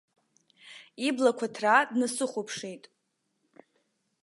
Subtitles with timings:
[1.07, 2.83] Иблақәа ҭраа днасыхәаԥшит.